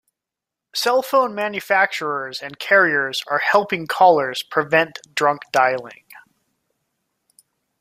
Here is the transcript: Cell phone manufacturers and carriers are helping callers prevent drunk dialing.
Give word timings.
Cell 0.73 1.03
phone 1.03 1.35
manufacturers 1.35 2.41
and 2.41 2.57
carriers 2.57 3.21
are 3.27 3.37
helping 3.37 3.85
callers 3.85 4.41
prevent 4.41 4.97
drunk 5.13 5.43
dialing. 5.51 6.05